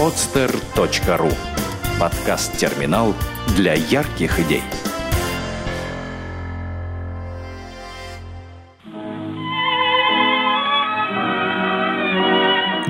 [0.00, 1.30] podster.ru
[2.00, 3.14] Подкаст-терминал
[3.54, 4.62] для ярких идей.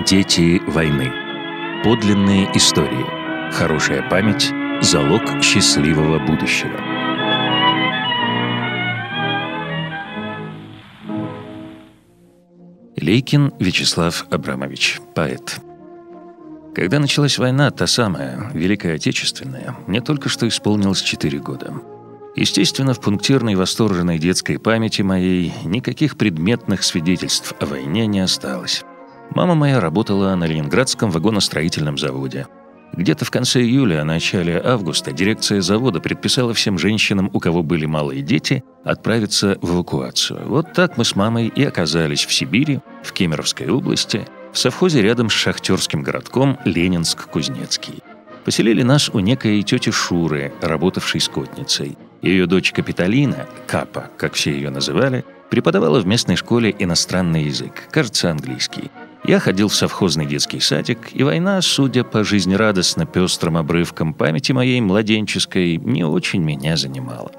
[0.07, 1.11] Дети войны.
[1.83, 3.05] Подлинные истории.
[3.55, 6.79] Хорошая память– залог счастливого будущего.
[12.97, 15.61] Лейкин Вячеслав Абрамович, поэт.
[16.81, 21.75] Когда началась война, та самая, Великая Отечественная, мне только что исполнилось 4 года.
[22.37, 28.83] Естественно, в пунктирной восторженной детской памяти моей никаких предметных свидетельств о войне не осталось.
[29.35, 32.47] Мама моя работала на Ленинградском вагоностроительном заводе.
[32.95, 38.23] Где-то в конце июля, начале августа дирекция завода предписала всем женщинам, у кого были малые
[38.23, 40.49] дети, отправиться в эвакуацию.
[40.49, 45.31] Вот так мы с мамой и оказались в Сибири, в Кемеровской области, в совхозе рядом
[45.31, 48.03] с шахтерским городком Ленинск-Кузнецкий.
[48.45, 51.97] Поселили нас у некой тети Шуры, работавшей скотницей.
[52.23, 58.31] Ее дочь Капитолина, Капа, как все ее называли, преподавала в местной школе иностранный язык, кажется,
[58.31, 58.91] английский.
[59.25, 64.81] Я ходил в совхозный детский садик, и война, судя по жизнерадостно пестрым обрывкам памяти моей
[64.81, 67.31] младенческой, не очень меня занимала.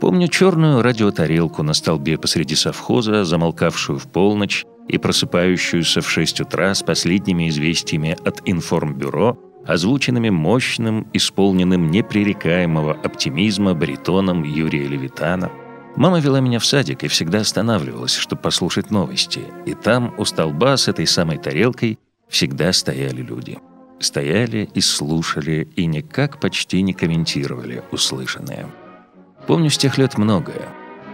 [0.00, 6.74] Помню черную радиотарелку на столбе посреди совхоза, замолкавшую в полночь и просыпающуюся в 6 утра
[6.74, 15.50] с последними известиями от информбюро, озвученными мощным, исполненным непререкаемого оптимизма баритоном Юрия Левитана–
[15.96, 19.40] Мама вела меня в садик и всегда останавливалась, чтобы послушать новости.
[19.64, 23.58] И там, у столба с этой самой тарелкой, всегда стояли люди.
[23.98, 28.66] Стояли и слушали, и никак почти не комментировали услышанное.
[29.46, 30.68] Помню с тех лет многое.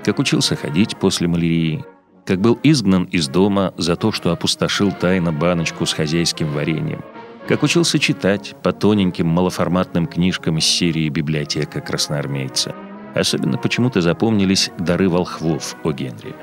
[0.05, 1.85] Как учился ходить после малярии,
[2.25, 7.03] как был изгнан из дома за то, что опустошил тайно баночку с хозяйским вареньем,
[7.49, 12.75] как учился читать по тоненьким малоформатным книжкам из серии «Библиотека красноармейца»,
[13.15, 16.35] Особенно почему-то запомнились дары волхвов о Генри.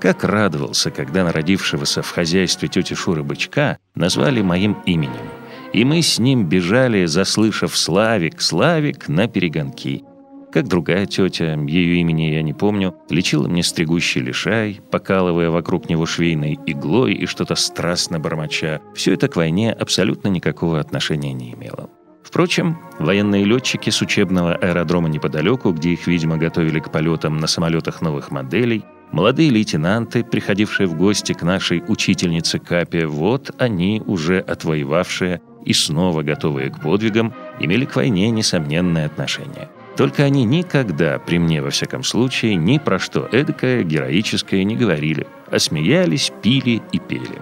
[0.00, 5.28] Как радовался, когда народившегося в хозяйстве тети Шуры бычка назвали моим именем.
[5.72, 10.04] И мы с ним бежали, заслышав «Славик, Славик» на перегонки.
[10.52, 16.04] Как другая тетя, ее имени я не помню, лечила мне стригущий лишай, покалывая вокруг него
[16.04, 18.82] швейной иглой и что-то страстно бормоча.
[18.94, 21.88] Все это к войне абсолютно никакого отношения не имело.
[22.22, 28.02] Впрочем, военные летчики с учебного аэродрома неподалеку, где их, видимо, готовили к полетам на самолетах
[28.02, 35.40] новых моделей, молодые лейтенанты, приходившие в гости к нашей учительнице Капе, вот они, уже отвоевавшие
[35.64, 39.68] и снова готовые к подвигам, имели к войне несомненное отношение.
[40.02, 45.28] Только они никогда, при мне во всяком случае, ни про что эдакое, героическое не говорили,
[45.48, 47.40] а смеялись, пили и пели.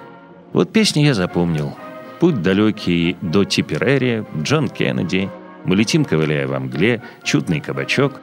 [0.53, 1.75] Вот песни я запомнил–
[2.21, 5.31] Путь далекий до Типерери, Джон Кеннеди,
[5.65, 8.21] мы летим, ковыляя во мгле, чудный кабачок.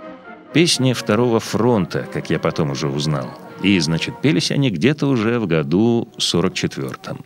[0.53, 3.31] Песни Второго фронта, как я потом уже узнал.
[3.63, 7.25] И, значит, пелись они где-то уже в году 44-м.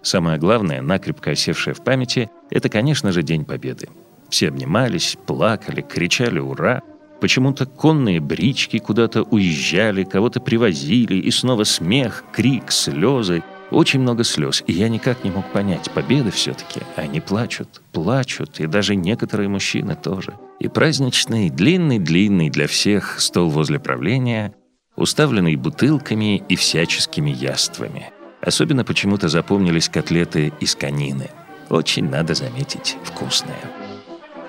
[0.00, 3.88] Самое главное, накрепко осевшее в памяти, это, конечно же, День Победы.
[4.28, 6.82] Все обнимались, плакали, кричали «Ура!»,
[7.18, 14.62] Почему-то конные брички куда-то уезжали, кого-то привозили, и снова смех, крик, слезы— очень много слез,
[14.66, 16.80] и я никак не мог понять, победы все-таки.
[16.94, 20.34] Они плачут, плачут, и даже некоторые мужчины тоже.
[20.60, 24.54] И праздничный, длинный-длинный для всех стол возле правления,
[24.94, 28.10] уставленный бутылками и всяческими яствами.
[28.40, 31.30] Особенно почему-то запомнились котлеты из конины.
[31.68, 33.56] Очень, надо заметить, вкусные.